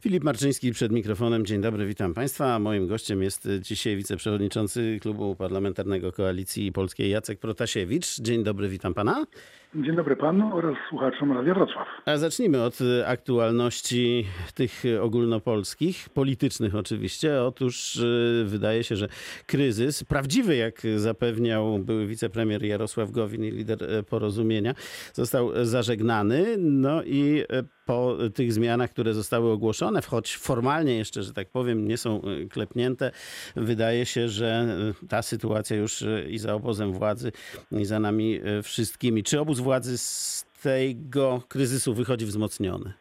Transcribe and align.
Filip 0.00 0.24
Marczyński 0.24 0.72
przed 0.72 0.92
mikrofonem. 0.92 1.46
Dzień 1.46 1.60
dobry, 1.60 1.86
witam 1.86 2.14
Państwa. 2.14 2.58
Moim 2.58 2.86
gościem 2.86 3.22
jest 3.22 3.48
dzisiaj 3.60 3.96
wiceprzewodniczący 3.96 4.98
Klubu 5.02 5.36
Parlamentarnego 5.36 6.12
Koalicji 6.12 6.72
Polskiej 6.72 7.10
Jacek 7.10 7.38
Protasiewicz. 7.38 8.20
Dzień 8.20 8.44
dobry, 8.44 8.68
witam 8.68 8.94
Pana. 8.94 9.26
Dzień 9.74 9.96
dobry 9.96 10.16
panu 10.16 10.56
oraz 10.56 10.76
słuchaczom 10.88 11.32
Radia 11.32 11.54
Wrocław. 11.54 11.88
A 12.04 12.16
zacznijmy 12.16 12.62
od 12.62 12.78
aktualności 13.06 14.26
tych 14.54 14.82
ogólnopolskich, 15.00 16.08
politycznych 16.08 16.74
oczywiście. 16.74 17.42
Otóż 17.42 17.96
y, 17.96 18.44
wydaje 18.46 18.84
się, 18.84 18.96
że 18.96 19.08
kryzys, 19.46 20.04
prawdziwy 20.04 20.56
jak 20.56 20.82
zapewniał 20.96 21.78
były 21.78 22.06
wicepremier 22.06 22.64
Jarosław 22.64 23.10
Gowin 23.10 23.44
i 23.44 23.50
lider 23.50 23.78
porozumienia, 24.10 24.74
został 25.12 25.50
zażegnany. 25.64 26.56
No 26.58 27.02
i 27.02 27.44
po 27.84 28.16
tych 28.34 28.52
zmianach, 28.52 28.90
które 28.90 29.14
zostały 29.14 29.50
ogłoszone, 29.50 30.02
choć 30.02 30.36
formalnie 30.36 30.96
jeszcze, 30.96 31.22
że 31.22 31.32
tak 31.32 31.50
powiem, 31.50 31.88
nie 31.88 31.96
są 31.96 32.22
klepnięte, 32.50 33.10
wydaje 33.56 34.06
się, 34.06 34.28
że 34.28 34.76
ta 35.08 35.22
sytuacja 35.22 35.76
już 35.76 36.04
i 36.28 36.38
za 36.38 36.54
obozem 36.54 36.92
władzy, 36.92 37.32
i 37.72 37.84
za 37.84 38.00
nami 38.00 38.40
wszystkimi. 38.62 39.22
Czy 39.22 39.40
obóz 39.40 39.55
władzy 39.60 39.98
z 39.98 40.46
tego 40.62 41.42
kryzysu 41.48 41.94
wychodzi 41.94 42.26
wzmocniony? 42.26 42.92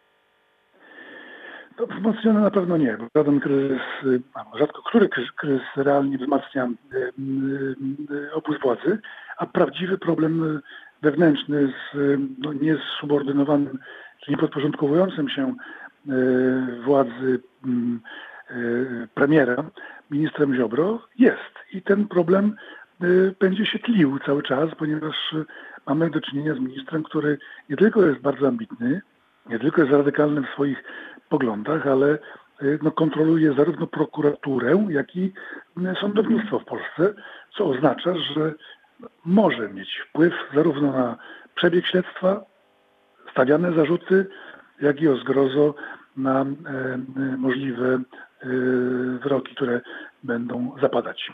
To 1.78 1.88
wzmocniony 1.88 2.42
na 2.42 2.52
pewno 2.52 2.78
nie, 2.78 2.98
bo 2.98 3.08
żaden 3.16 3.40
kryzys, 3.40 3.82
rzadko 4.60 4.82
który 4.82 5.10
kryzys 5.38 5.68
realnie 5.76 6.18
wzmacnia 6.18 6.70
obóz 8.34 8.56
władzy, 8.62 9.00
a 9.38 9.46
prawdziwy 9.46 9.98
problem 9.98 10.62
wewnętrzny 11.02 11.68
z 11.94 11.98
no, 12.40 12.54
niesubordynowanym 12.54 13.80
czy 14.26 14.32
niepodporządkowującym 14.32 15.30
się 15.30 15.56
władzy 16.86 17.40
premiera, 19.14 19.64
ministrem 20.12 20.56
Ziobro 20.56 21.08
jest. 21.20 21.56
I 21.74 21.82
ten 21.82 22.08
problem 22.08 22.56
będzie 23.40 23.66
się 23.66 23.80
tlił 23.80 24.20
cały 24.26 24.44
czas, 24.44 24.70
ponieważ 24.78 25.36
mamy 25.86 26.10
do 26.10 26.22
czynienia 26.22 26.54
z 26.56 26.60
ministrem, 26.60 27.04
który 27.04 27.38
nie 27.70 27.78
tylko 27.78 28.02
jest 28.02 28.20
bardzo 28.22 28.48
ambitny, 28.48 29.02
nie 29.50 29.60
tylko 29.60 29.82
jest 29.82 29.94
radykalny 29.94 30.42
w 30.42 30.50
swoich 30.54 30.84
poglądach, 31.30 31.88
ale 31.88 32.18
no, 32.82 32.92
kontroluje 32.92 33.54
zarówno 33.54 33.88
prokuraturę, 33.88 34.88
jak 34.90 35.16
i 35.16 35.34
sądownictwo 36.02 36.60
w 36.60 36.66
Polsce, 36.66 37.14
co 37.58 37.66
oznacza, 37.66 38.16
że 38.18 38.54
może 39.26 39.70
mieć 39.70 40.02
wpływ 40.10 40.34
zarówno 40.54 40.92
na 40.92 41.18
przebieg 41.56 41.86
śledztwa, 41.86 42.46
stawiane 43.32 43.74
zarzuty, 43.74 44.28
jak 44.82 45.02
i 45.02 45.08
o 45.08 45.18
zgrozo 45.18 45.76
na 46.18 46.42
e, 46.42 46.46
możliwe 47.38 47.94
e, 47.96 48.48
wyroki, 49.24 49.56
które 49.56 49.82
będą 50.26 50.72
zapadać. 50.82 51.32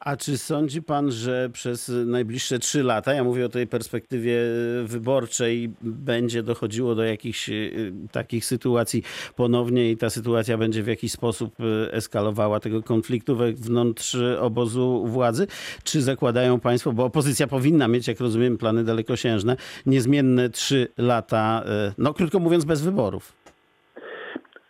A 0.00 0.16
czy 0.16 0.38
sądzi 0.38 0.82
pan, 0.82 1.10
że 1.10 1.50
przez 1.52 1.92
najbliższe 2.06 2.58
trzy 2.58 2.82
lata, 2.82 3.14
ja 3.14 3.24
mówię 3.24 3.46
o 3.46 3.48
tej 3.48 3.66
perspektywie 3.66 4.38
wyborczej, 4.84 5.72
będzie 5.82 6.42
dochodziło 6.42 6.94
do 6.94 7.04
jakichś 7.04 7.48
y, 7.48 7.92
takich 8.12 8.44
sytuacji 8.44 9.02
ponownie 9.36 9.90
i 9.90 9.96
ta 9.96 10.10
sytuacja 10.10 10.58
będzie 10.58 10.82
w 10.82 10.86
jakiś 10.86 11.12
sposób 11.12 11.60
y, 11.60 11.92
eskalowała 11.92 12.60
tego 12.60 12.82
konfliktu 12.82 13.36
wewnątrz 13.36 14.16
obozu 14.40 15.06
władzy? 15.06 15.46
Czy 15.84 16.02
zakładają 16.02 16.60
państwo, 16.60 16.92
bo 16.92 17.04
opozycja 17.04 17.46
powinna 17.46 17.88
mieć, 17.88 18.08
jak 18.08 18.20
rozumiem, 18.20 18.58
plany 18.58 18.84
dalekosiężne, 18.84 19.56
niezmienne 19.86 20.50
trzy 20.50 20.88
lata, 20.98 21.64
no 21.98 22.14
krótko 22.14 22.38
mówiąc, 22.38 22.64
bez 22.64 22.82
wyborów? 22.82 23.32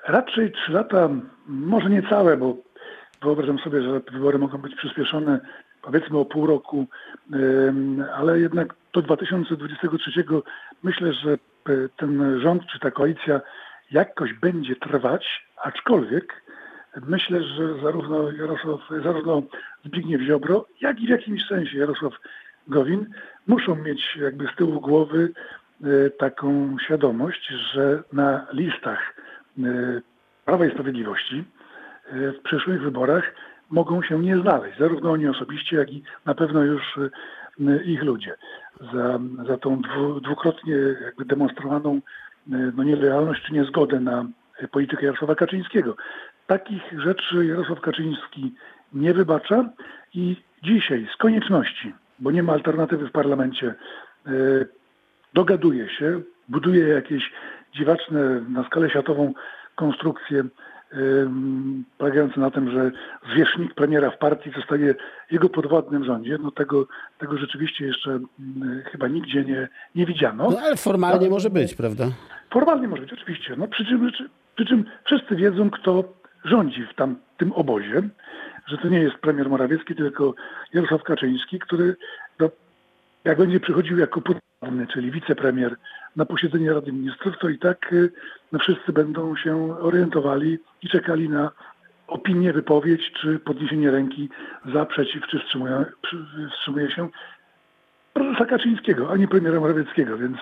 Raczej 0.08 0.52
trzy 0.52 0.72
lata, 0.72 1.08
może 1.46 1.90
nie 1.90 2.02
całe, 2.10 2.36
bo 2.36 2.65
Wyobrażam 3.22 3.58
sobie, 3.58 3.82
że 3.82 4.00
wybory 4.12 4.38
mogą 4.38 4.58
być 4.58 4.74
przyspieszone 4.74 5.40
powiedzmy 5.82 6.18
o 6.18 6.24
pół 6.24 6.46
roku, 6.46 6.86
ale 8.14 8.40
jednak 8.40 8.74
do 8.92 9.02
2023 9.02 10.24
myślę, 10.82 11.12
że 11.12 11.38
ten 11.96 12.40
rząd 12.40 12.66
czy 12.66 12.78
ta 12.78 12.90
koalicja 12.90 13.40
jakoś 13.90 14.32
będzie 14.32 14.76
trwać, 14.76 15.46
aczkolwiek 15.62 16.42
myślę, 17.06 17.42
że 17.42 17.80
zarówno 17.82 18.30
Jarosław, 18.30 18.80
zarówno 19.04 19.42
Zbigniew 19.84 20.22
Ziobro, 20.22 20.66
jak 20.80 21.00
i 21.00 21.06
w 21.06 21.10
jakimś 21.10 21.46
sensie 21.48 21.78
Jarosław 21.78 22.12
Gowin 22.68 23.06
muszą 23.46 23.76
mieć 23.76 24.16
jakby 24.16 24.46
z 24.52 24.56
tyłu 24.56 24.80
głowy 24.80 25.32
e, 25.84 26.10
taką 26.10 26.76
świadomość, 26.84 27.48
że 27.72 28.02
na 28.12 28.46
listach 28.52 29.14
e, 29.58 29.62
Prawa 30.44 30.66
i 30.66 30.70
Sprawiedliwości 30.70 31.44
E, 31.55 31.55
w 32.12 32.42
przyszłych 32.44 32.82
wyborach 32.82 33.32
mogą 33.70 34.02
się 34.02 34.18
nie 34.18 34.36
znaleźć, 34.38 34.78
zarówno 34.78 35.10
oni 35.10 35.28
osobiście, 35.28 35.76
jak 35.76 35.92
i 35.92 36.02
na 36.24 36.34
pewno 36.34 36.62
już 36.62 36.82
e, 37.60 37.82
ich 37.82 38.02
ludzie. 38.02 38.34
Za, 38.92 39.18
za 39.46 39.58
tą 39.58 39.80
dwu, 39.82 40.20
dwukrotnie 40.20 40.76
jakby 41.04 41.24
demonstrowaną 41.24 41.94
e, 41.94 42.00
no, 42.76 42.82
nielojalność 42.82 43.42
czy 43.42 43.52
niezgodę 43.52 44.00
na 44.00 44.26
politykę 44.70 45.06
Jarosława 45.06 45.34
Kaczyńskiego. 45.34 45.96
Takich 46.46 46.82
rzeczy 46.98 47.46
Jarosław 47.46 47.80
Kaczyński 47.80 48.54
nie 48.92 49.14
wybacza 49.14 49.68
i 50.14 50.36
dzisiaj 50.62 51.08
z 51.14 51.16
konieczności, 51.16 51.94
bo 52.18 52.30
nie 52.30 52.42
ma 52.42 52.52
alternatywy 52.52 53.08
w 53.08 53.12
parlamencie, 53.12 53.74
dogaduje 55.34 55.88
się, 55.88 56.20
buduje 56.48 56.88
jakieś 56.88 57.32
dziwaczne 57.74 58.40
na 58.40 58.64
skalę 58.64 58.90
światową 58.90 59.34
konstrukcje 59.74 60.44
polegający 61.98 62.40
na 62.40 62.50
tym, 62.50 62.70
że 62.70 62.90
zwierzchnik 63.32 63.74
premiera 63.74 64.10
w 64.10 64.18
partii 64.18 64.50
zostaje 64.50 64.94
jego 65.30 65.48
podwładnym 65.48 66.04
rządzie, 66.04 66.38
no 66.42 66.50
tego, 66.50 66.86
tego 67.18 67.38
rzeczywiście 67.38 67.86
jeszcze 67.86 68.10
mm, 68.10 68.82
chyba 68.92 69.08
nigdzie 69.08 69.44
nie, 69.44 69.68
nie 69.94 70.06
widziano. 70.06 70.50
No 70.50 70.58
ale 70.58 70.76
formalnie 70.76 71.30
może 71.30 71.50
być, 71.50 71.74
prawda? 71.74 72.04
Formalnie 72.50 72.88
może 72.88 73.02
być, 73.02 73.12
oczywiście. 73.12 73.54
No, 73.56 73.68
przy, 73.68 73.84
czym, 73.84 74.10
przy 74.56 74.66
czym 74.66 74.84
wszyscy 75.04 75.36
wiedzą, 75.36 75.70
kto 75.70 76.04
rządzi 76.44 76.86
w 76.92 76.94
tam, 76.94 77.16
tym 77.36 77.52
obozie, 77.52 78.02
że 78.66 78.78
to 78.78 78.88
nie 78.88 79.00
jest 79.00 79.16
premier 79.16 79.50
Morawiecki, 79.50 79.94
tylko 79.94 80.34
Jarosław 80.74 81.02
Kaczyński, 81.02 81.58
który 81.58 81.96
no, 82.40 82.50
jak 83.24 83.38
będzie 83.38 83.60
przychodził 83.60 83.98
jako 83.98 84.20
podwładny, 84.20 84.86
czyli 84.86 85.10
wicepremier 85.10 85.76
na 86.16 86.24
posiedzenie 86.24 86.72
Rady 86.72 86.92
Ministrów, 86.92 87.38
to 87.38 87.48
i 87.48 87.58
tak 87.58 87.92
y, 87.92 88.12
no, 88.52 88.58
wszyscy 88.58 88.92
będą 88.92 89.36
się 89.36 89.80
orientowali 89.80 90.58
i 90.82 90.88
czekali 90.88 91.28
na 91.28 91.50
opinię, 92.06 92.52
wypowiedź 92.52 93.12
czy 93.20 93.38
podniesienie 93.38 93.90
ręki 93.90 94.28
za, 94.74 94.86
przeciw, 94.86 95.26
czy 95.26 95.38
wstrzymuje, 95.38 95.84
wstrzymuje 96.52 96.90
się 96.90 97.08
prezesa 98.12 98.46
Kaczyńskiego, 98.46 99.10
a 99.10 99.16
nie 99.16 99.28
premiera 99.28 99.60
Morawieckiego, 99.60 100.18
więc, 100.18 100.36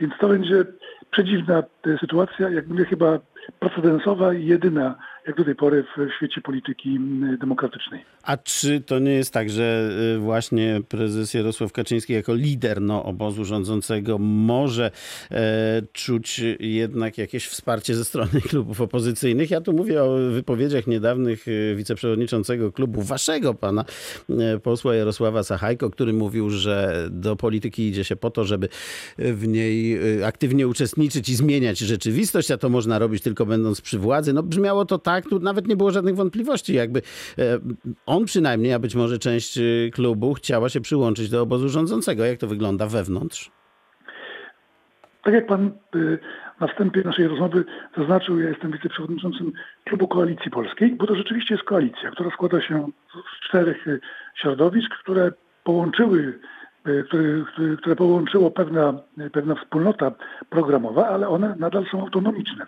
więc 0.00 0.12
to 0.20 0.28
będzie 0.28 0.64
przedziwna 1.10 1.62
y, 1.86 1.98
sytuacja, 2.00 2.50
jak 2.50 2.66
mówię, 2.66 2.84
chyba 2.84 3.18
precedensowa 3.60 4.34
i 4.34 4.46
jedyna 4.46 4.98
jak 5.26 5.36
do 5.36 5.44
tej 5.44 5.54
pory 5.54 5.84
w 5.96 6.16
świecie 6.16 6.40
polityki 6.40 6.98
demokratycznej. 7.40 8.04
A 8.22 8.36
czy 8.36 8.80
to 8.80 8.98
nie 8.98 9.12
jest 9.12 9.32
tak, 9.32 9.50
że 9.50 9.90
y, 10.16 10.18
właśnie 10.18 10.80
prezes 10.88 11.34
Jarosław 11.34 11.72
Kaczyński 11.72 12.12
jako 12.12 12.34
lider 12.34 12.80
no, 12.80 13.04
obozu 13.04 13.44
rządzącego 13.44 14.18
może 14.18 14.90
e, 15.30 15.82
czuć 15.92 16.40
jednak 16.60 17.18
jakieś 17.18 17.46
wsparcie 17.46 17.94
ze 17.94 18.04
strony 18.04 18.40
klubów 18.50 18.80
opozycyjnych? 18.80 19.50
Ja 19.50 19.60
tu 19.60 19.72
mówię 19.72 20.02
o 20.02 20.16
wypowiedziach 20.30 20.86
niedawnych 20.86 21.48
y, 21.48 21.74
wiceprzewodniczącego 21.76 22.72
klubu 22.72 23.02
waszego, 23.02 23.54
pana 23.54 23.84
e, 24.30 24.58
posła 24.58 24.94
Jarosława 24.94 25.42
Sachajko, 25.42 25.90
który 25.90 26.12
mówił, 26.12 26.50
że 26.50 27.06
do 27.10 27.36
polityki 27.36 27.88
idzie 27.88 28.04
się 28.04 28.16
po 28.16 28.30
to, 28.30 28.44
żeby 28.44 28.68
w 29.18 29.48
niej 29.48 29.98
y, 30.18 30.26
aktywnie 30.26 30.68
uczestniczyć 30.68 31.28
i 31.28 31.34
zmieniać 31.34 31.78
rzeczywistość, 31.78 32.50
a 32.50 32.58
to 32.58 32.68
można 32.68 32.98
robić 32.98 33.22
tylko 33.22 33.29
będąc 33.46 33.80
przy 33.80 33.98
władzy. 33.98 34.32
No 34.32 34.42
brzmiało 34.42 34.84
to 34.84 34.98
tak, 34.98 35.24
tu 35.24 35.38
nawet 35.38 35.68
nie 35.68 35.76
było 35.76 35.90
żadnych 35.90 36.16
wątpliwości. 36.16 36.74
Jakby 36.74 37.02
e, 37.38 37.58
on 38.06 38.24
przynajmniej, 38.24 38.72
a 38.72 38.78
być 38.78 38.94
może 38.94 39.18
część 39.18 39.58
e, 39.58 39.62
klubu 39.92 40.34
chciała 40.34 40.68
się 40.68 40.80
przyłączyć 40.80 41.30
do 41.30 41.42
obozu 41.42 41.68
rządzącego. 41.68 42.24
Jak 42.24 42.38
to 42.38 42.46
wygląda 42.46 42.86
wewnątrz? 42.86 43.50
Tak 45.22 45.34
jak 45.34 45.46
pan 45.46 45.66
e, 45.66 45.98
na 46.60 46.66
wstępie 46.66 47.02
naszej 47.04 47.28
rozmowy 47.28 47.64
zaznaczył, 47.96 48.40
ja 48.40 48.48
jestem 48.48 48.72
wiceprzewodniczącym 48.72 49.52
Klubu 49.84 50.08
Koalicji 50.08 50.50
Polskiej, 50.50 50.96
bo 50.96 51.06
to 51.06 51.14
rzeczywiście 51.14 51.54
jest 51.54 51.66
koalicja, 51.66 52.10
która 52.10 52.30
składa 52.30 52.60
się 52.60 52.88
z 53.12 53.48
czterech 53.48 53.86
środowisk, 54.34 54.90
które 55.02 55.32
połączyły 55.64 56.40
które, 56.80 57.44
które 57.76 57.96
połączyło 57.96 58.50
pewna, 58.50 58.94
pewna 59.32 59.54
wspólnota 59.54 60.12
programowa, 60.50 61.08
ale 61.08 61.28
one 61.28 61.54
nadal 61.58 61.86
są 61.90 62.00
autonomiczne. 62.00 62.66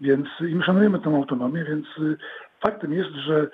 Więc 0.00 0.28
i 0.40 0.54
my 0.54 0.64
szanujemy 0.64 0.98
tę 0.98 1.16
autonomię, 1.16 1.64
więc 1.64 1.86
y, 1.98 2.16
faktem 2.60 2.92
jest, 2.92 3.10
że 3.10 3.48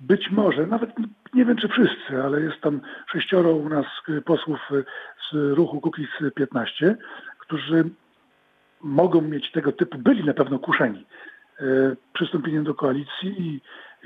być 0.00 0.30
może, 0.30 0.66
nawet 0.66 0.90
nie 1.34 1.44
wiem 1.44 1.56
czy 1.56 1.68
wszyscy, 1.68 2.22
ale 2.24 2.40
jest 2.40 2.60
tam 2.60 2.80
sześcioro 3.12 3.54
u 3.54 3.68
nas 3.68 3.86
y, 4.08 4.22
posłów 4.22 4.60
y, 4.72 4.84
z 5.30 5.56
ruchu 5.56 5.80
Kukiz 5.80 6.08
15, 6.34 6.96
którzy 7.38 7.84
mogą 8.80 9.20
mieć 9.20 9.52
tego 9.52 9.72
typu, 9.72 9.98
byli 9.98 10.24
na 10.24 10.34
pewno 10.34 10.58
kuszeni 10.58 11.06
przystąpieniem 12.12 12.64
do 12.64 12.74
koalicji 12.74 13.34
i 13.38 13.60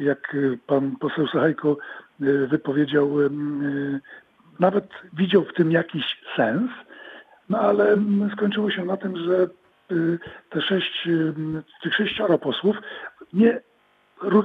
jak 0.05 0.37
pan 0.67 0.97
poseł 0.97 1.27
Sachajko 1.27 1.77
wypowiedział, 2.49 3.11
nawet 4.61 4.89
widział 5.13 5.45
w 5.45 5.53
tym 5.53 5.73
jakiś 5.73 6.05
sens, 6.37 6.71
no 7.49 7.59
ale 7.59 7.93
mm, 7.93 8.31
skończyło 8.33 8.71
się 8.71 8.85
na 8.85 8.97
tym, 8.97 9.17
że 9.17 9.49
te 10.51 10.63
sześć, 10.63 11.07
em, 11.07 11.63
tych 11.83 11.95
sześcioro 11.95 12.39
posłów 12.39 12.77
nie 13.33 13.61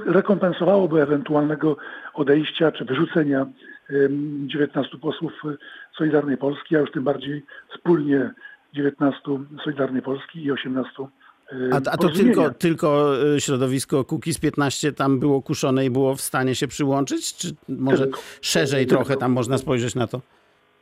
rekompensowałoby 0.06 1.02
ewentualnego 1.02 1.76
odejścia 2.14 2.72
czy 2.72 2.84
wyrzucenia 2.84 3.46
em, 3.90 4.48
19 4.48 4.98
posłów 4.98 5.32
y, 5.44 5.56
Solidarnej 5.98 6.36
Polski, 6.36 6.76
a 6.76 6.78
już 6.78 6.90
tym 6.90 7.04
bardziej 7.04 7.44
wspólnie 7.74 8.30
19 8.74 9.20
Solidarnej 9.64 10.02
Polski 10.02 10.44
i 10.44 10.52
18 10.52 11.08
y, 11.52 11.70
A, 11.72 11.76
a 11.76 11.96
to 11.96 12.08
tylko, 12.08 12.50
tylko 12.50 13.16
y, 13.36 13.40
środowisko 13.40 14.04
Kukiz 14.04 14.38
15 14.38 14.92
tam 14.92 15.20
było 15.20 15.42
kuszone 15.42 15.84
i 15.84 15.90
było 15.90 16.14
w 16.14 16.20
stanie 16.20 16.54
się 16.54 16.68
przyłączyć? 16.68 17.36
Czy 17.36 17.48
może 17.68 18.02
Tylko. 18.02 18.20
szerzej 18.40 18.86
Tylko. 18.86 19.04
trochę 19.04 19.20
tam 19.20 19.32
można 19.32 19.58
spojrzeć 19.58 19.94
na 19.94 20.06
to? 20.06 20.20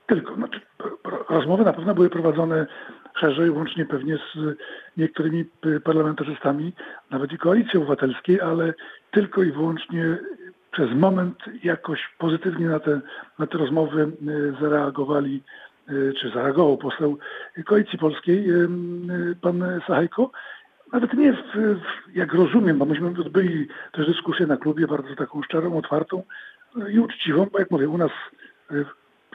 Tylko, 0.07 0.35
znaczy, 0.35 0.61
rozmowy 1.29 1.65
na 1.65 1.73
pewno 1.73 1.95
były 1.95 2.11
prowadzone 2.11 2.67
szerzej, 3.21 3.51
łącznie 3.51 3.87
pewnie 3.87 4.17
z 4.17 4.57
niektórymi 4.97 5.45
parlamentarzystami, 5.85 6.73
nawet 7.11 7.33
i 7.33 7.39
Koalicji 7.39 7.79
Obywatelskiej, 7.79 8.41
ale 8.41 8.75
tylko 9.11 9.43
i 9.43 9.53
wyłącznie 9.53 10.19
przez 10.71 10.95
moment 10.95 11.39
jakoś 11.65 12.01
pozytywnie 12.19 12.67
na 12.67 12.81
te, 12.81 13.01
na 13.39 13.47
te 13.47 13.59
rozmowy 13.59 14.03
y, 14.03 14.55
zareagowali, 14.61 15.43
y, 15.91 16.13
czy 16.21 16.31
zareagował 16.31 16.79
poseł 16.79 17.19
Koalicji 17.65 17.99
Polskiej, 17.99 18.51
y, 18.51 18.69
pan 19.41 19.81
Sachajko. 19.87 20.31
Nawet 20.93 21.15
nie, 21.15 21.33
w, 21.33 21.37
w, 21.55 22.17
jak 22.17 22.35
rozumiem, 22.35 22.79
bo 22.79 22.85
myśmy 22.85 23.09
odbyli 23.09 23.69
też 23.93 24.07
dyskusję 24.07 24.47
na 24.47 24.57
klubie, 24.57 24.87
bardzo 24.87 25.15
taką 25.17 25.43
szczerą, 25.43 25.79
otwartą 25.79 26.23
i 26.91 26.99
uczciwą, 26.99 27.47
bo 27.53 27.59
jak 27.59 27.71
mówię, 27.71 27.89
u 27.89 27.99
nas 27.99 28.11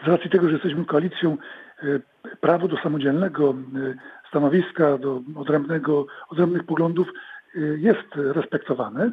z 0.03 0.07
racji 0.07 0.29
tego, 0.29 0.47
że 0.47 0.53
jesteśmy 0.53 0.85
koalicją, 0.85 1.37
y, 1.83 2.01
prawo 2.41 2.67
do 2.67 2.77
samodzielnego 2.77 3.55
y, 3.75 3.97
stanowiska, 4.29 4.97
do 4.97 5.21
odrębnego, 5.35 6.05
odrębnych 6.29 6.63
poglądów 6.63 7.07
y, 7.55 7.77
jest 7.81 8.07
respektowane. 8.15 9.11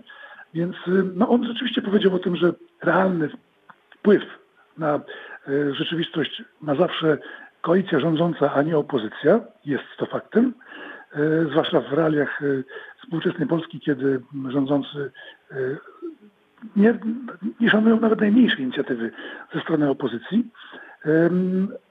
Więc 0.54 0.76
no, 1.14 1.28
on 1.28 1.46
rzeczywiście 1.46 1.82
powiedział 1.82 2.14
o 2.14 2.18
tym, 2.18 2.36
że 2.36 2.52
realny 2.82 3.28
wpływ 3.98 4.22
na 4.78 5.00
rzeczywistość 5.72 6.42
ma 6.60 6.74
zawsze 6.74 7.18
koalicja 7.60 8.00
rządząca, 8.00 8.52
a 8.52 8.62
nie 8.62 8.78
opozycja. 8.78 9.40
Jest 9.64 9.84
to 9.98 10.06
faktem. 10.06 10.54
Zwłaszcza 11.50 11.80
w 11.80 11.92
realiach 11.92 12.40
współczesnej 13.02 13.48
Polski, 13.48 13.80
kiedy 13.80 14.20
rządzący 14.48 15.10
nie, 16.76 16.98
nie 17.60 17.70
szanują 17.70 18.00
nawet 18.00 18.20
najmniejszej 18.20 18.60
inicjatywy 18.60 19.10
ze 19.54 19.60
strony 19.60 19.90
opozycji, 19.90 20.50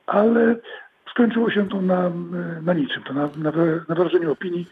ale 0.05 0.55
skończyło 1.11 1.51
się 1.51 1.69
to 1.69 1.81
na, 1.81 2.11
na 2.61 2.73
niczym, 2.73 3.03
to 3.03 3.13
na, 3.13 3.29
na, 3.37 3.51
na 3.89 3.95
wyrażeniu 3.95 4.31
opinii 4.31 4.67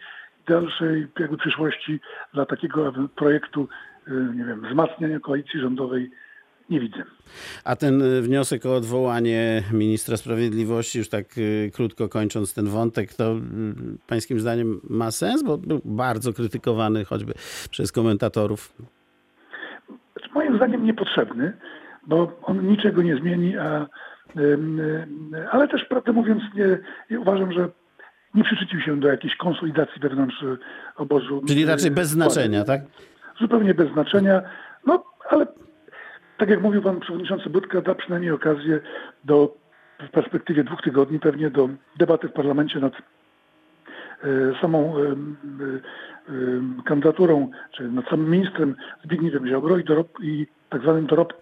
dalszej 0.48 1.06
jakby 1.20 1.36
przyszłości 1.36 2.00
dla 2.34 2.46
takiego 2.46 2.92
projektu, 3.16 3.68
y, 4.08 4.10
nie 4.36 4.44
wiem, 4.44 4.62
wzmacniania 4.68 5.20
koalicji 5.20 5.60
rządowej 5.60 6.10
nie 6.70 6.80
widzę. 6.80 7.02
A 7.64 7.76
ten 7.76 8.02
wniosek 8.22 8.66
o 8.66 8.76
odwołanie 8.76 9.62
ministra 9.72 10.16
sprawiedliwości, 10.16 10.98
już 10.98 11.08
tak 11.08 11.38
y, 11.38 11.70
krótko 11.74 12.08
kończąc 12.08 12.54
ten 12.54 12.66
wątek, 12.66 13.14
to 13.14 13.36
pańskim 14.06 14.40
zdaniem 14.40 14.80
ma 14.90 15.10
sens? 15.10 15.42
Bo 15.42 15.58
był 15.58 15.80
bardzo 15.84 16.32
krytykowany 16.32 17.04
choćby 17.04 17.34
przez 17.70 17.92
komentatorów. 17.92 18.74
Moim 20.38 20.56
zdaniem 20.56 20.84
niepotrzebny, 20.84 21.52
bo 22.06 22.38
on 22.42 22.66
niczego 22.66 23.02
nie 23.02 23.16
zmieni, 23.16 23.56
a, 23.56 23.86
ale 25.50 25.68
też 25.68 25.84
prawdę 25.84 26.12
mówiąc 26.12 26.42
nie, 27.10 27.20
uważam, 27.20 27.52
że 27.52 27.68
nie 28.34 28.44
przyczynił 28.44 28.80
się 28.80 29.00
do 29.00 29.08
jakiejś 29.08 29.36
konsolidacji 29.36 30.00
wewnątrz 30.00 30.42
e, 30.42 30.56
obozu. 30.96 31.42
Czyli 31.48 31.66
raczej 31.66 31.88
e, 31.88 31.90
bez 31.90 32.08
znaczenia, 32.08 32.64
tak? 32.64 32.80
Zupełnie 33.40 33.74
bez 33.74 33.92
znaczenia. 33.92 34.42
No, 34.86 35.04
ale 35.30 35.46
tak 36.38 36.48
jak 36.48 36.62
mówił 36.62 36.82
pan 36.82 37.00
przewodniczący 37.00 37.50
Budka, 37.50 37.80
da 37.80 37.94
przynajmniej 37.94 38.32
okazję 38.32 38.80
do, 39.24 39.54
w 40.08 40.10
perspektywie 40.10 40.64
dwóch 40.64 40.82
tygodni 40.82 41.18
pewnie 41.18 41.50
do 41.50 41.68
debaty 41.96 42.28
w 42.28 42.32
parlamencie 42.32 42.78
nad 42.80 42.92
e, 42.94 43.17
samą 44.60 44.98
em, 44.98 45.36
e, 45.60 46.32
em, 46.32 46.82
kandydaturą, 46.84 47.50
czy 47.72 47.88
nad 47.88 48.08
samym 48.08 48.30
ministrem 48.30 48.76
Zbigniewem 49.04 49.46
Ziobro 49.46 49.78
i, 49.78 49.84
dorob, 49.84 50.08
i 50.22 50.46
tak 50.70 50.82
zwanym 50.82 51.06
dorobk, 51.06 51.34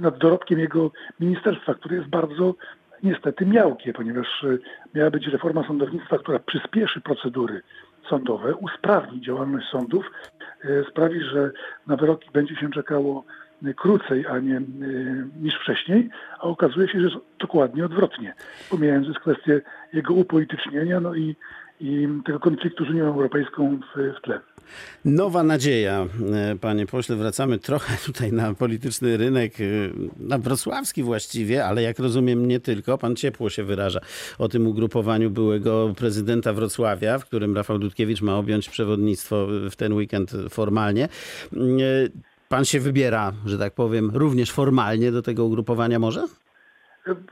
nad, 0.00 0.18
dorobkiem 0.18 0.58
jego 0.58 0.90
ministerstwa, 1.20 1.74
które 1.74 1.96
jest 1.96 2.08
bardzo 2.08 2.54
niestety 3.02 3.46
miałkie, 3.46 3.92
ponieważ 3.92 4.46
miała 4.94 5.10
być 5.10 5.26
reforma 5.26 5.66
sądownictwa, 5.66 6.18
która 6.18 6.38
przyspieszy 6.38 7.00
procedury 7.00 7.62
sądowe, 8.10 8.54
usprawni 8.54 9.20
działalność 9.20 9.68
sądów, 9.68 10.10
sprawi, 10.90 11.20
że 11.20 11.50
na 11.86 11.96
wyroki 11.96 12.30
będzie 12.32 12.56
się 12.56 12.70
czekało 12.70 13.24
krócej, 13.76 14.26
a 14.26 14.38
nie 14.38 14.56
e, 14.56 14.62
niż 15.42 15.54
wcześniej, 15.54 16.10
a 16.38 16.42
okazuje 16.42 16.88
się, 16.88 17.00
że 17.00 17.04
jest 17.04 17.16
dokładnie 17.38 17.84
odwrotnie, 17.84 18.34
pomijając 18.70 19.08
już 19.08 19.18
kwestię 19.18 19.60
jego 19.92 20.14
upolitycznienia 20.14 21.00
no 21.00 21.14
i, 21.14 21.36
i 21.80 22.08
tego 22.26 22.40
konfliktu 22.40 22.84
z 22.84 22.90
Unią 22.90 23.04
Europejską 23.04 23.80
w, 23.94 24.18
w 24.18 24.20
tle. 24.20 24.40
Nowa 25.04 25.42
nadzieja, 25.42 26.06
e, 26.34 26.56
panie 26.60 26.86
pośle. 26.86 27.16
Wracamy 27.16 27.58
trochę 27.58 27.96
tutaj 28.06 28.32
na 28.32 28.54
polityczny 28.54 29.16
rynek, 29.16 29.52
e, 29.60 29.64
na 30.20 30.38
wrocławski 30.38 31.02
właściwie, 31.02 31.64
ale 31.64 31.82
jak 31.82 31.98
rozumiem 31.98 32.48
nie 32.48 32.60
tylko. 32.60 32.98
Pan 32.98 33.16
ciepło 33.16 33.50
się 33.50 33.64
wyraża 33.64 34.00
o 34.38 34.48
tym 34.48 34.66
ugrupowaniu 34.66 35.30
byłego 35.30 35.94
prezydenta 35.96 36.52
Wrocławia, 36.52 37.18
w 37.18 37.24
którym 37.24 37.56
Rafał 37.56 37.78
Dudkiewicz 37.78 38.22
ma 38.22 38.36
objąć 38.36 38.68
przewodnictwo 38.68 39.46
w 39.70 39.76
ten 39.76 39.92
weekend 39.92 40.32
formalnie. 40.50 41.08
Pan 42.52 42.64
się 42.64 42.80
wybiera, 42.80 43.32
że 43.46 43.58
tak 43.58 43.74
powiem, 43.74 44.10
również 44.14 44.52
formalnie 44.52 45.12
do 45.12 45.22
tego 45.22 45.44
ugrupowania 45.44 45.98
może? 45.98 46.22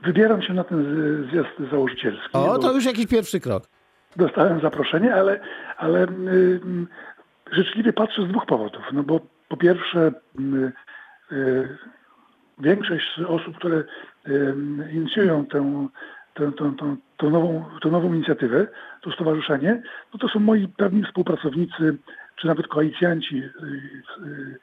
Wybieram 0.03 0.41
się 0.41 0.53
na 0.53 0.63
ten 0.63 0.85
zjazd 1.31 1.71
założycielski. 1.71 2.29
O, 2.33 2.57
to 2.57 2.73
już 2.73 2.85
jakiś 2.85 3.07
pierwszy 3.07 3.39
krok. 3.39 3.63
dostałem 4.15 4.61
zaproszenie, 4.61 5.15
ale, 5.15 5.39
ale 5.77 6.03
y, 6.03 6.07
y, 6.07 6.59
życzliwie 7.51 7.93
patrzę 7.93 8.25
z 8.25 8.27
dwóch 8.27 8.45
powodów. 8.45 8.81
No 8.93 9.03
bo 9.03 9.19
po 9.49 9.57
pierwsze 9.57 10.11
y, 10.39 10.71
y, 11.35 11.77
większość 12.59 13.19
osób, 13.27 13.57
które 13.57 13.83
y, 14.27 14.55
inicjują 14.93 15.45
tę, 15.45 15.87
tę, 16.33 16.51
tę, 16.51 16.73
tę, 16.79 16.95
tę, 17.17 17.29
nową, 17.29 17.65
tę 17.81 17.89
nową 17.89 18.13
inicjatywę, 18.13 18.67
to 19.01 19.11
stowarzyszenie, 19.11 19.81
no 20.13 20.19
to 20.19 20.27
są 20.27 20.39
moi 20.39 20.67
pewni 20.67 21.03
współpracownicy, 21.03 21.97
czy 22.35 22.47
nawet 22.47 22.67
koalicjanci 22.67 23.37
y, 23.37 23.51
y, 24.25 24.59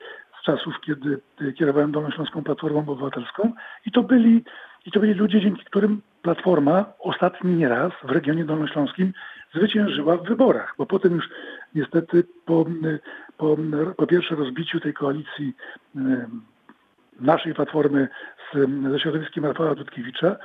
czasów, 0.48 0.74
kiedy 0.80 1.20
y, 1.42 1.52
kierowałem 1.52 1.92
Dolnośląską 1.92 2.44
Platformą 2.44 2.78
Obywatelską 2.78 3.52
i 3.86 3.90
to 3.92 4.02
byli 4.02 4.44
i 4.86 4.90
to 4.90 5.00
byli 5.00 5.14
ludzie, 5.14 5.40
dzięki 5.40 5.64
którym 5.64 6.00
Platforma 6.22 6.84
ostatni 6.98 7.54
nieraz 7.56 7.92
w 8.04 8.10
regionie 8.10 8.44
dolnośląskim 8.44 9.12
zwyciężyła 9.54 10.16
w 10.16 10.28
wyborach, 10.28 10.74
bo 10.78 10.86
potem 10.86 11.12
już 11.12 11.28
niestety 11.74 12.24
po, 12.44 12.66
po, 13.36 13.56
po 13.96 14.06
pierwsze 14.06 14.34
rozbiciu 14.34 14.80
tej 14.80 14.94
koalicji 14.94 15.56
em, 15.96 16.42
naszej 17.20 17.54
Platformy 17.54 18.08
z, 18.52 18.56
ze 18.92 19.00
środowiskiem 19.00 19.44
Rafała 19.44 19.74
Dudkiewicza 19.74 20.36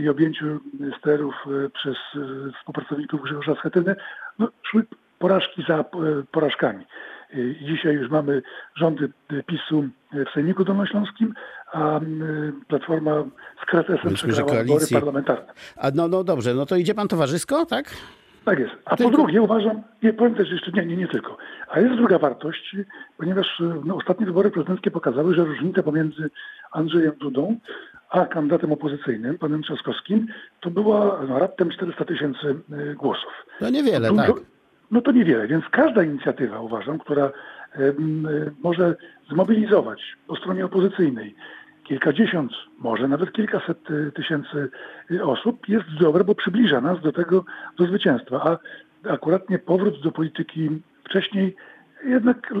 i 0.00 0.08
objęciu 0.08 0.60
sterów 0.98 1.34
e, 1.46 1.70
przez 1.70 1.96
e, 2.16 2.18
współpracowników 2.58 3.22
Grzegorza 3.22 3.54
Schetyny, 3.54 3.96
no, 4.38 4.48
szły 4.62 4.86
porażki 5.18 5.64
za 5.68 5.78
e, 5.78 5.84
porażkami. 6.32 6.84
I 7.32 7.64
dzisiaj 7.66 7.94
już 7.94 8.10
mamy 8.10 8.42
rządy 8.76 9.12
PiSu 9.46 9.84
w 10.12 10.34
Sejmiku 10.34 10.64
Dolnośląskim, 10.64 11.34
a 11.72 11.96
m, 11.96 12.62
Platforma 12.68 13.24
z 13.62 13.66
kretesem 13.70 14.10
że 14.10 14.14
przegrała 14.14 14.62
wybory 14.62 14.86
parlamentarne. 14.92 15.52
A 15.76 15.90
no, 15.94 16.08
no 16.08 16.24
dobrze, 16.24 16.54
no 16.54 16.66
to 16.66 16.76
idzie 16.76 16.94
pan 16.94 17.08
towarzysko, 17.08 17.66
tak? 17.66 17.90
Tak 18.44 18.58
jest. 18.58 18.72
A 18.84 18.96
Tylko- 18.96 19.10
po 19.10 19.16
drugie 19.16 19.42
uważam, 19.42 19.82
nie 20.02 20.12
powiem 20.12 20.34
też 20.34 20.50
jeszcze, 20.50 20.70
nie, 20.72 20.86
nie, 20.86 20.96
nie 20.96 21.08
tylko, 21.08 21.36
a 21.68 21.80
jest 21.80 21.94
druga 21.94 22.18
wartość, 22.18 22.76
ponieważ 23.18 23.62
no, 23.84 23.96
ostatnie 23.96 24.26
wybory 24.26 24.50
prezydenckie 24.50 24.90
pokazały, 24.90 25.34
że 25.34 25.44
różnica 25.44 25.82
pomiędzy 25.82 26.30
Andrzejem 26.72 27.12
Dudą 27.20 27.56
a 28.10 28.26
kandydatem 28.26 28.72
opozycyjnym, 28.72 29.38
panem 29.38 29.62
Trzaskowskim, 29.62 30.26
to 30.60 30.70
była 30.70 31.20
no, 31.28 31.38
raptem 31.38 31.70
400 31.70 32.04
tysięcy 32.04 32.46
y, 32.90 32.94
głosów. 32.94 33.32
No 33.60 33.70
niewiele, 33.70 34.08
Dużo- 34.08 34.22
tak. 34.22 34.53
No 34.94 35.00
to 35.00 35.12
niewiele, 35.12 35.46
więc 35.46 35.64
każda 35.70 36.02
inicjatywa 36.02 36.60
uważam, 36.60 36.98
która 36.98 37.26
y, 37.78 37.94
może 38.62 38.96
zmobilizować 39.30 40.16
po 40.26 40.36
stronie 40.36 40.64
opozycyjnej 40.64 41.34
kilkadziesiąt, 41.84 42.52
może 42.78 43.08
nawet 43.08 43.32
kilkaset 43.32 43.90
y, 43.90 44.12
tysięcy 44.12 44.68
y, 45.10 45.24
osób 45.24 45.68
jest 45.68 45.84
dobre, 46.00 46.24
bo 46.24 46.34
przybliża 46.34 46.80
nas 46.80 47.00
do 47.00 47.12
tego, 47.12 47.44
do 47.78 47.86
zwycięstwa. 47.86 48.40
A 48.44 48.58
akurat 49.12 49.50
nie 49.50 49.58
powrót 49.58 50.02
do 50.02 50.12
polityki 50.12 50.70
wcześniej 51.04 51.56
jednak 52.04 52.54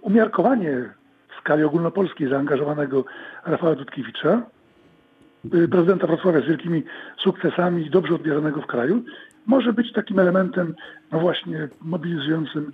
umiarkowanie 0.00 0.94
w 1.28 1.40
skali 1.40 1.64
ogólnopolskiej 1.64 2.28
zaangażowanego 2.28 3.04
Rafała 3.46 3.74
Dudkiewicza, 3.74 4.42
prezydenta 5.70 6.06
Wrocławia 6.06 6.40
z 6.40 6.44
wielkimi 6.44 6.82
sukcesami 7.18 7.86
i 7.86 7.90
dobrze 7.90 8.14
odbieranego 8.14 8.62
w 8.62 8.66
kraju, 8.66 9.04
może 9.46 9.72
być 9.72 9.92
takim 9.92 10.18
elementem, 10.18 10.74
no 11.12 11.20
właśnie, 11.20 11.68
mobilizującym 11.80 12.72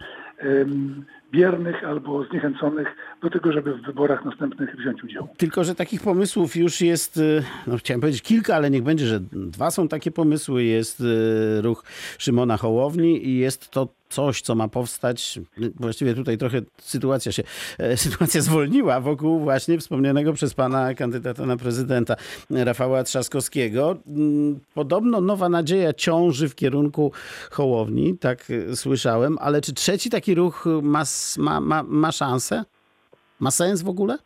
biernych 1.33 1.85
albo 1.85 2.25
zniechęconych 2.25 2.89
do 3.23 3.31
tego, 3.31 3.53
żeby 3.53 3.75
w 3.75 3.83
wyborach 3.83 4.25
następnych 4.25 4.77
wziąć 4.77 5.05
udział. 5.05 5.29
Tylko, 5.37 5.65
że 5.65 5.75
takich 5.75 6.03
pomysłów 6.03 6.57
już 6.57 6.81
jest, 6.81 7.17
y, 7.17 7.43
no 7.67 7.77
chciałem 7.77 8.01
powiedzieć 8.01 8.23
kilka, 8.23 8.57
ale 8.57 8.71
niech 8.71 8.83
będzie, 8.83 9.07
że 9.07 9.21
dwa 9.33 9.71
są 9.71 9.89
takie 9.89 10.11
pomysły. 10.11 10.65
Jest 10.65 11.01
y, 11.01 11.63
ruch 11.63 11.85
Szymona 12.19 12.57
Hołowni 12.57 13.29
i 13.29 13.39
jest 13.39 13.71
to 13.71 13.89
coś, 14.13 14.43
co 14.43 14.55
ma 14.55 14.69
powstać. 14.69 15.39
Właściwie 15.81 16.15
tutaj 16.15 16.39
trochę 16.39 16.61
sytuacja 16.79 17.33
się, 17.33 17.43
e, 17.79 17.97
sytuacja 18.07 18.41
zwolniła 18.41 19.01
wokół 19.01 19.41
właśnie 19.41 19.79
wspomnianego 19.79 20.33
przez 20.33 20.55
pana 20.55 20.95
kandydata 20.95 21.47
na 21.47 21.57
prezydenta 21.57 22.17
Rafała 22.51 23.05
Trzaskowskiego. 23.05 23.97
Mm, 24.07 24.61
Podobno 24.75 25.21
nowa 25.21 25.49
nadzieja 25.49 25.93
ciąży 25.93 26.49
w 26.49 26.55
kierunku 26.55 27.13
Hołowni, 27.51 28.19
tak 28.19 28.51
y, 28.51 28.77
słyszałem, 28.77 29.37
ale 29.41 29.61
czy 29.61 29.73
trzeci 29.75 30.11
taki 30.11 30.35
ruch 30.35 30.65
ma, 30.83 31.03
ma, 31.39 31.61
ma, 31.61 31.83
ma 31.83 32.13
szansę? 32.13 32.65
Ma 33.41 33.51
sens 33.51 33.83
w 33.83 33.89
ogóle? 33.89 34.19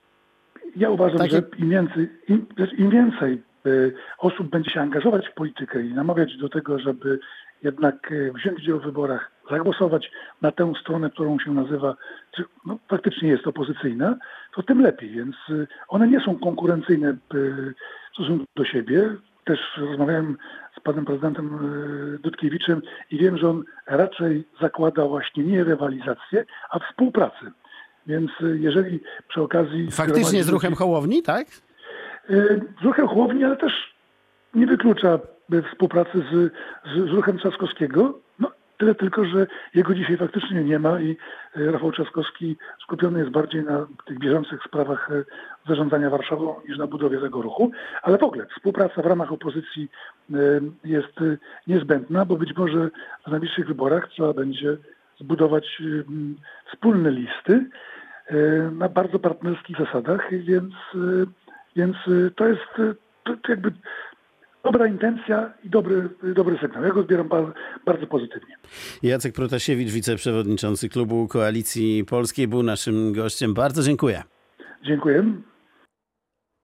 Ja 0.76 0.90
uważam, 0.90 1.18
Takie- 1.18 1.36
że 1.36 1.42
im 1.58 1.70
więcej, 1.70 2.08
im, 2.28 2.46
im 2.78 2.90
więcej 2.90 3.42
y, 3.66 3.92
osób 4.18 4.50
będzie 4.50 4.70
się 4.70 4.80
angażować 4.80 5.28
w 5.28 5.34
politykę 5.34 5.86
i 5.86 5.94
namawiać 5.94 6.36
do 6.36 6.48
tego, 6.48 6.78
żeby 6.78 7.18
jednak 7.62 8.12
wziąć 8.34 8.58
udział 8.58 8.80
w 8.80 8.82
wyborach, 8.82 9.30
zagłosować 9.50 10.10
na 10.42 10.52
tę 10.52 10.72
stronę, 10.80 11.10
którą 11.10 11.38
się 11.38 11.54
nazywa, 11.54 11.96
czy 12.36 12.44
no, 12.66 12.78
faktycznie 12.88 13.28
jest 13.28 13.46
opozycyjna, 13.46 14.16
to 14.54 14.62
tym 14.62 14.82
lepiej. 14.82 15.10
Więc 15.10 15.36
y, 15.50 15.66
one 15.88 16.08
nie 16.08 16.20
są 16.20 16.38
konkurencyjne 16.38 17.10
y, 17.10 17.16
w 18.10 18.14
stosunku 18.14 18.44
do 18.56 18.64
siebie. 18.64 19.14
Też 19.44 19.60
rozmawiałem 19.76 20.36
z 20.76 20.80
panem 20.80 21.04
prezydentem 21.04 21.74
y, 22.14 22.18
Dudkiewiczem 22.18 22.82
i 23.10 23.18
wiem, 23.18 23.38
że 23.38 23.50
on 23.50 23.64
raczej 23.86 24.48
zakłada 24.60 25.06
właśnie 25.06 25.44
nie 25.44 25.64
rywalizację, 25.64 26.44
a 26.70 26.78
współpracę. 26.78 27.52
Więc 28.06 28.30
jeżeli 28.54 29.00
przy 29.28 29.42
okazji... 29.42 29.90
Faktycznie 29.90 30.44
z 30.44 30.48
ruchem 30.48 30.74
Hołowni, 30.74 31.22
tak? 31.22 31.46
Z 32.80 32.84
ruchem 32.84 33.08
Chłowni, 33.08 33.44
ale 33.44 33.56
też 33.56 33.94
nie 34.54 34.66
wyklucza 34.66 35.18
współpracy 35.72 36.18
z, 36.32 36.52
z, 36.94 37.10
z 37.10 37.12
ruchem 37.12 37.38
Trzaskowskiego. 37.38 38.18
No, 38.38 38.50
tyle 38.78 38.94
tylko, 38.94 39.24
że 39.24 39.46
jego 39.74 39.94
dzisiaj 39.94 40.16
faktycznie 40.16 40.64
nie 40.64 40.78
ma 40.78 41.00
i 41.00 41.16
y, 41.56 41.72
Rafał 41.72 41.92
Trzaskowski 41.92 42.56
skupiony 42.82 43.18
jest 43.18 43.30
bardziej 43.30 43.64
na 43.64 43.86
tych 44.06 44.18
bieżących 44.18 44.62
sprawach 44.62 45.10
y, 45.10 45.24
zarządzania 45.68 46.10
Warszawą 46.10 46.60
niż 46.68 46.78
na 46.78 46.86
budowie 46.86 47.20
tego 47.20 47.42
ruchu. 47.42 47.70
Ale 48.02 48.18
w 48.18 48.22
ogóle 48.22 48.46
współpraca 48.46 49.02
w 49.02 49.06
ramach 49.06 49.32
opozycji 49.32 49.88
y, 50.30 50.60
jest 50.84 51.20
niezbędna, 51.66 52.24
bo 52.24 52.36
być 52.36 52.56
może 52.56 52.90
w 53.26 53.30
najbliższych 53.30 53.66
wyborach 53.66 54.08
trzeba 54.08 54.32
będzie 54.32 54.76
zbudować 55.20 55.82
wspólne 56.72 57.10
listy 57.10 57.66
na 58.72 58.88
bardzo 58.88 59.18
partnerskich 59.18 59.78
zasadach, 59.78 60.30
więc, 60.30 60.74
więc 61.76 61.96
to 62.36 62.48
jest 62.48 62.96
to 63.24 63.34
jakby 63.48 63.72
dobra 64.72 64.86
intencja 64.86 65.52
i 65.64 65.70
dobry, 65.70 66.08
dobry 66.34 66.58
sygnał. 66.58 66.84
Ja 66.84 66.90
go 66.90 67.00
odbieram 67.00 67.28
bardzo, 67.28 67.52
bardzo 67.86 68.06
pozytywnie. 68.06 68.54
Jacek 69.02 69.34
Protasiewicz, 69.34 69.90
wiceprzewodniczący 69.90 70.88
klubu 70.88 71.28
Koalicji 71.28 72.04
Polskiej, 72.04 72.48
był 72.48 72.62
naszym 72.62 73.12
gościem. 73.12 73.54
Bardzo 73.54 73.82
dziękuję. 73.82 74.22
Dziękuję. 74.84 75.24